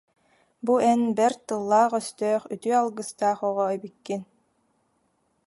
[0.65, 4.21] Бу эн бэрт тыллаах-өстөөх, үтүө алгыстаах оҕо эбиккин